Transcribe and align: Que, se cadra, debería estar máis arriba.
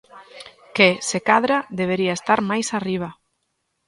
Que, 0.75 0.89
se 1.09 1.19
cadra, 1.29 1.57
debería 1.79 2.13
estar 2.19 2.39
máis 2.49 2.67
arriba. 2.77 3.09